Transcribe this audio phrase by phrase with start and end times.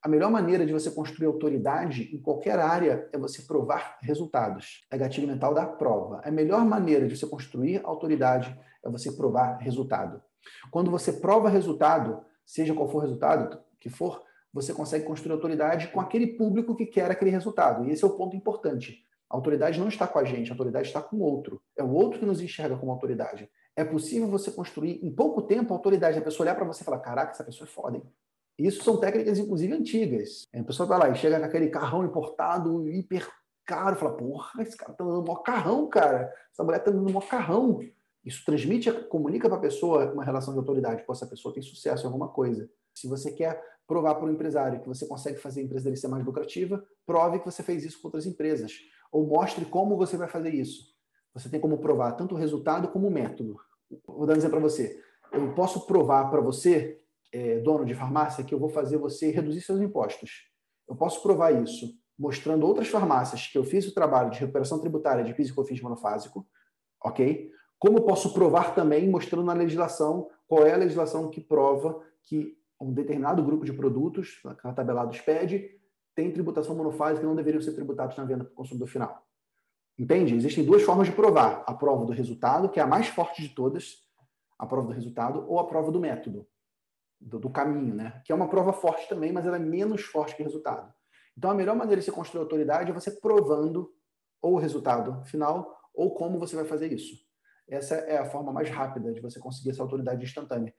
[0.00, 4.86] A melhor maneira de você construir autoridade em qualquer área é você provar resultados.
[4.90, 6.20] É gatilho mental da prova.
[6.24, 10.22] A melhor maneira de você construir autoridade é você provar resultado.
[10.70, 14.22] Quando você prova resultado, seja qual for o resultado que for,
[14.52, 17.84] você consegue construir autoridade com aquele público que quer aquele resultado.
[17.84, 19.04] E esse é o ponto importante.
[19.28, 21.60] A autoridade não está com a gente, a autoridade está com o outro.
[21.76, 23.50] É o outro que nos enxerga como autoridade.
[23.76, 26.18] É possível você construir em pouco tempo a autoridade.
[26.18, 28.02] A pessoa olhar para você e falar: caraca, essa pessoa é foda, hein?
[28.58, 30.48] Isso são técnicas, inclusive, antigas.
[30.52, 33.28] A pessoa vai lá e chega com aquele carrão importado, hiper
[33.64, 36.32] caro, fala, porra, esse cara tá dando um carrão, cara.
[36.50, 37.80] Essa mulher tá dando um carrão.
[38.24, 41.04] Isso transmite, comunica para a pessoa uma relação de autoridade.
[41.04, 42.68] Pô, essa pessoa tem sucesso em alguma coisa.
[42.92, 46.08] Se você quer provar para o empresário que você consegue fazer a empresa dele ser
[46.08, 48.72] mais lucrativa, prove que você fez isso com outras empresas.
[49.12, 50.94] Ou mostre como você vai fazer isso.
[51.32, 53.56] Você tem como provar tanto o resultado como o método.
[54.06, 55.00] Vou dar um exemplo para você.
[55.32, 57.00] Eu posso provar para você
[57.32, 60.48] é, dono de farmácia que eu vou fazer você reduzir seus impostos.
[60.88, 65.22] Eu posso provar isso mostrando outras farmácias que eu fiz o trabalho de recuperação tributária
[65.22, 66.46] de COFINS monofásico,
[67.04, 67.50] ok?
[67.78, 72.92] Como posso provar também mostrando na legislação qual é a legislação que prova que um
[72.92, 75.70] determinado grupo de produtos, que a tabelados pede,
[76.14, 79.24] tem tributação monofásica e não deveriam ser tributados na venda para o consumidor final.
[79.96, 80.34] Entende?
[80.34, 83.50] Existem duas formas de provar: a prova do resultado, que é a mais forte de
[83.50, 83.98] todas,
[84.58, 86.46] a prova do resultado, ou a prova do método
[87.20, 88.22] do, do, caminho, né?
[88.24, 90.92] Que é uma prova forte também, mas ela é menos forte que o resultado.
[91.36, 93.90] Então, a melhor maneira de se construir autoridade é você provando
[94.40, 97.16] ou o resultado final ou como você vai fazer isso.
[97.68, 100.74] Essa é a forma mais rápida de você conseguir essa autoridade instantânea.